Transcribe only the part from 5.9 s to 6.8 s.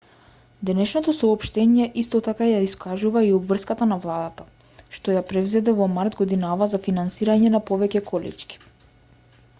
март годинава